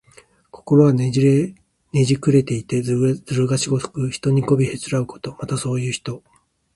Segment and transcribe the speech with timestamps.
[0.49, 5.37] 心がねじくれていて、ずるがしこく、人にこびへつらうこと。
[5.39, 6.23] また、そういう人。